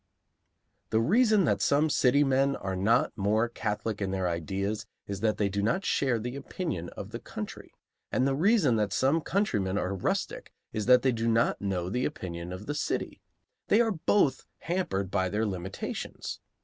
[0.89, 5.37] The reason that some city men are not more catholic in their ideas is that
[5.37, 7.71] they do not share the opinion of the country,
[8.11, 12.05] and the reason that some countrymen are rustic is that they do not know the
[12.05, 13.21] opinion of the city;
[13.67, 16.39] they are both hampered by their limitations.